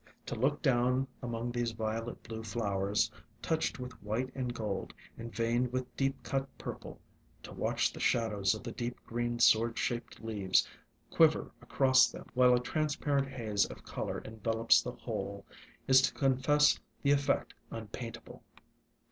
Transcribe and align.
To 0.25 0.33
look 0.33 0.63
down 0.63 1.07
among 1.21 1.51
these 1.51 1.73
violet 1.73 2.23
blue 2.23 2.41
flowers, 2.41 3.11
touched 3.39 3.77
with 3.77 4.01
white 4.01 4.31
and 4.33 4.51
gold, 4.51 4.95
and 5.15 5.31
veined 5.31 5.71
with 5.71 5.95
deep 5.95 6.23
cut 6.23 6.47
purple, 6.57 6.99
to 7.43 7.51
watch 7.51 7.93
the 7.93 7.99
shadows 7.99 8.55
of 8.55 8.63
the 8.63 8.71
deep 8.71 8.97
green 9.05 9.37
sword 9.37 9.77
shaped 9.77 10.19
leaves 10.19 10.67
quiver 11.11 11.51
across 11.61 12.07
them, 12.09 12.25
while 12.33 12.55
a 12.55 12.59
trans 12.59 12.95
38 12.95 13.11
ALONG 13.11 13.15
THE 13.15 13.21
WATERWAYS 13.25 13.35
parent 13.35 13.49
haze 13.51 13.65
of 13.67 13.83
color 13.83 14.17
envelops 14.25 14.81
the 14.81 14.91
whole, 14.91 15.45
is 15.87 16.01
to 16.01 16.13
confess 16.15 16.79
the 17.03 17.11
effect 17.11 17.53
unpaintable. 17.69 18.41